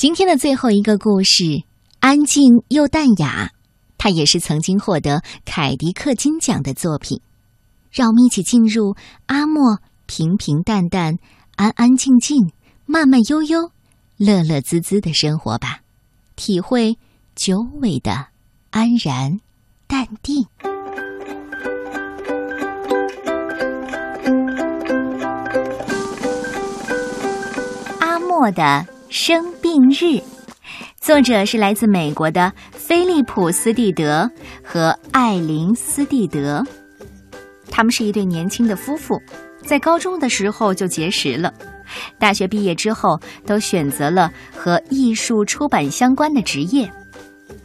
[0.00, 1.44] 今天的最后一个故事，
[1.98, 3.50] 安静又淡雅，
[3.98, 7.20] 它也是曾经获得凯迪克金奖的作品。
[7.90, 11.18] 让我们一起进入阿莫平平淡淡、
[11.56, 12.50] 安安静静、
[12.86, 13.72] 慢慢悠悠、
[14.16, 15.80] 乐乐滋滋的生活吧，
[16.34, 16.96] 体会
[17.34, 18.28] 久违的
[18.70, 19.38] 安然
[19.86, 20.46] 淡定。
[28.00, 30.20] 阿莫的生病日，
[31.00, 34.28] 作者是来自美国的菲利普·斯蒂德
[34.64, 36.66] 和艾琳·斯蒂德。
[37.70, 39.16] 他们是一对年轻的夫妇，
[39.62, 41.54] 在高中的时候就结识了。
[42.18, 46.90] 大学毕业之后，都选择了和艺术出版相关的职业。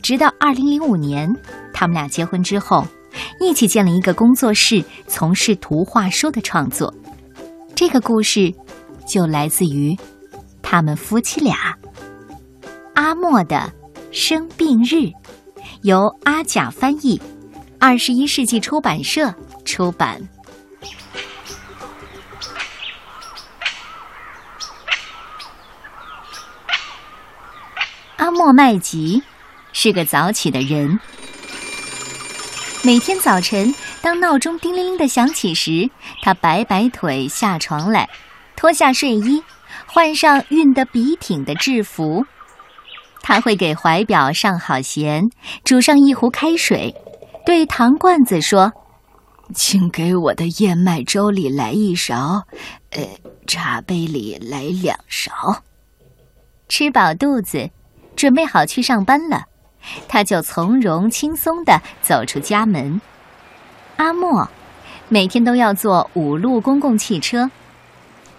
[0.04, 1.28] 直到二零零五年，
[1.74, 2.86] 他们俩结婚之后，
[3.40, 6.94] 一起建了一个工作室，从事图画书的创作。
[7.74, 8.54] 这个故事
[9.08, 9.98] 就来自于
[10.62, 11.76] 他们夫妻俩。
[12.96, 13.72] 阿莫的
[14.12, 15.12] 生病日，
[15.84, 17.22] 由阿甲翻译，
[17.80, 19.34] 二十一世纪出版社
[19.66, 20.22] 出版。
[28.16, 29.22] 阿莫麦吉
[29.74, 30.98] 是个早起的人。
[32.82, 35.90] 每天早晨，当闹钟叮铃铃的响起时，
[36.22, 38.10] 他摆摆腿下床来，
[38.56, 39.44] 脱下睡衣，
[39.86, 42.26] 换上熨得笔挺的制服。
[43.28, 45.32] 他会给怀表上好弦，
[45.64, 46.94] 煮上一壶开水，
[47.44, 48.72] 对糖罐子说
[49.52, 52.44] ：“请给我的燕麦粥里来一勺，
[52.92, 53.02] 呃，
[53.48, 55.64] 茶杯里来两勺。”
[56.70, 57.72] 吃饱肚子。
[58.16, 59.44] 准备好去上班了，
[60.08, 63.02] 他就从容轻松地走出家门。
[63.98, 64.48] 阿莫
[65.10, 67.52] 每天都要坐五路公共汽车，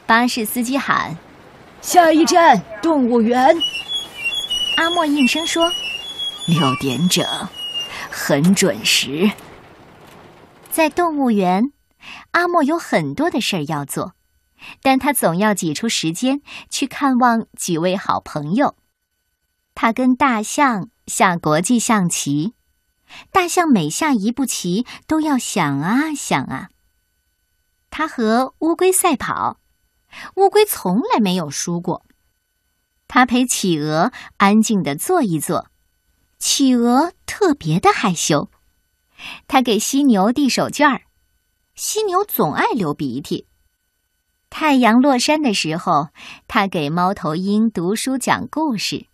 [0.07, 1.14] 巴士司机喊
[1.83, 3.55] ：“下一站动物园。”
[4.77, 5.72] 阿莫应声说
[6.46, 7.27] ：“六点整，
[8.10, 9.30] 很准时。”
[10.70, 11.73] 在动物园，
[12.33, 14.14] 阿莫有很多的事儿要做，
[14.83, 18.77] 但他总要挤出时间去看望几位好朋友。
[19.74, 22.55] 他跟大象下国际象棋，
[23.33, 26.68] 大象每下一步棋都要想啊想啊。
[27.90, 29.58] 他和乌龟赛跑，
[30.34, 32.05] 乌龟从来没有输过。
[33.16, 35.70] 他陪企鹅安静的坐一坐，
[36.38, 38.50] 企鹅特别的害羞。
[39.48, 41.00] 他给犀牛递手绢儿，
[41.74, 43.46] 犀牛总爱流鼻涕。
[44.50, 46.08] 太阳落山的时候，
[46.46, 49.06] 他给猫头鹰读书讲故事。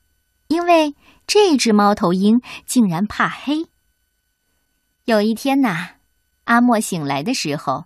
[0.49, 0.97] 因为
[1.29, 3.69] 这只猫头鹰竟然怕黑。
[5.05, 5.91] 有一天呐，
[6.43, 7.85] 阿莫醒来的时候，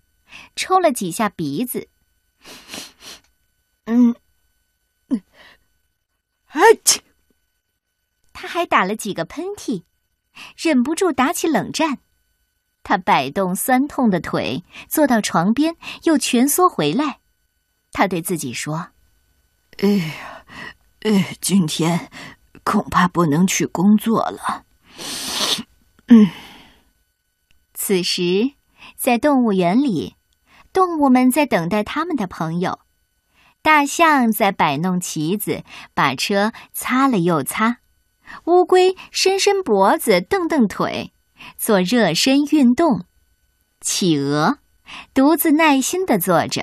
[0.57, 1.91] 抽了几下鼻子，
[3.85, 4.15] 嗯，
[6.57, 7.01] 啊嚏！
[8.33, 9.85] 他还打了几个喷嚏，
[10.57, 11.99] 忍不住打起冷战。
[12.83, 17.21] 他摆动酸痛的腿，坐到床边，又蜷缩回来。
[17.93, 18.89] 他对自己说
[19.79, 20.45] ：“哎呀，
[21.01, 22.11] 哎，今天。”
[22.65, 24.65] 恐怕不能去工作了。
[26.09, 26.29] 嗯。
[27.75, 28.55] 此时，
[28.97, 30.17] 在动物园里，
[30.73, 32.81] 动物们在等待他们的朋友。
[33.67, 37.79] 大象在摆弄旗子，把车擦了又擦；
[38.45, 41.13] 乌龟伸伸脖子，蹬蹬腿，
[41.59, 43.01] 做热身运动；
[43.81, 44.59] 企鹅
[45.13, 46.63] 独自耐心地坐着；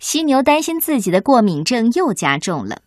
[0.00, 2.82] 犀牛担心自己的过敏症又加重了。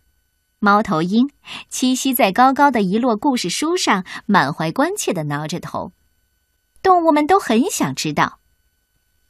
[0.58, 1.30] 猫头鹰
[1.72, 5.92] 栖息在高高的一摞故事书上，满怀关切地挠着头。
[6.82, 8.40] 动物们都很想知道，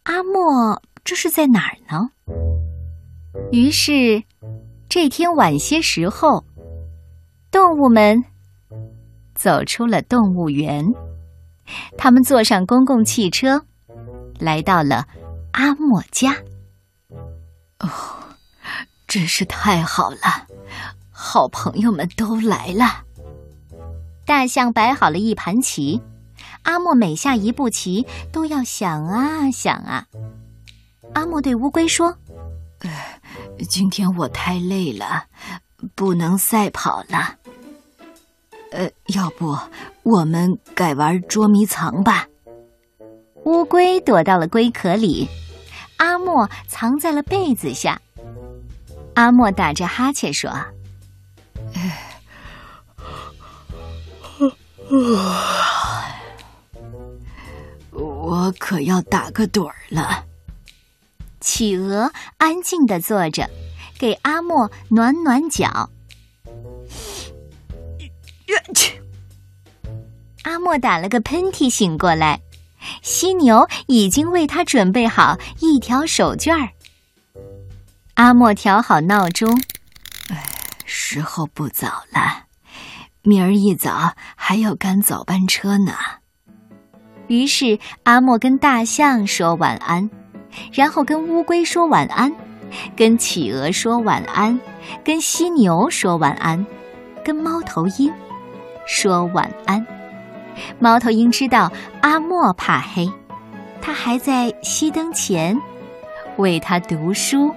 [0.03, 2.11] 阿莫这是在哪儿呢？
[3.53, 4.23] 于是，
[4.89, 6.45] 这天晚些时候，
[7.51, 8.25] 动物们
[9.35, 10.85] 走出了动物园。
[11.97, 13.65] 他们坐上公共汽车，
[14.39, 15.07] 来到了
[15.53, 16.37] 阿莫家。
[17.79, 17.89] 哦，
[19.07, 20.47] 真是太好了！
[21.11, 23.05] 好朋友们都来了。
[24.27, 26.01] 大象摆好了一盘棋，
[26.63, 30.07] 阿莫每下一步棋都要想啊想啊。
[31.15, 32.17] 阿莫对乌龟说
[32.81, 32.91] ：“呃，
[33.69, 35.25] 今天我太累了，
[35.95, 37.37] 不能赛跑了。
[38.73, 39.57] 呃，要不
[40.03, 42.27] 我们改玩捉迷藏吧？”
[43.45, 45.29] 乌龟躲到了龟壳里，
[45.97, 48.01] 阿莫藏在了被子下。
[49.15, 50.53] 阿莫打着哈欠说。
[57.93, 60.25] 我可要打个盹儿了。
[61.41, 63.49] 企鹅安静的坐着，
[63.99, 65.91] 给阿莫暖暖脚。
[68.75, 69.03] 切！
[70.43, 72.41] 阿莫打了个喷嚏，醒过来。
[73.03, 76.71] 犀牛已经为他准备好一条手绢儿。
[78.15, 79.63] 阿莫调好闹钟，
[80.29, 80.45] 哎，
[80.85, 82.45] 时候不早了，
[83.23, 85.95] 明儿一早还要赶早班车呢。
[87.29, 90.11] 于是阿莫跟大象说晚安，
[90.73, 92.33] 然后跟乌龟说晚安，
[92.97, 94.59] 跟企鹅说晚安，
[95.05, 96.65] 跟犀牛说晚安，
[97.25, 98.13] 跟猫头鹰
[98.87, 99.87] 说晚安。
[100.79, 103.11] 猫头鹰知道阿莫怕黑，
[103.81, 105.57] 他还在熄灯前
[106.37, 107.55] 为他读书、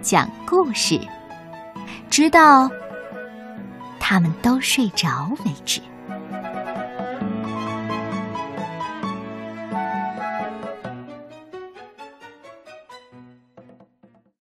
[0.00, 0.98] 讲故事，
[2.08, 2.70] 直到
[3.98, 5.80] 他们都睡着为止。